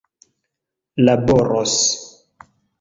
[1.05, 1.79] laboros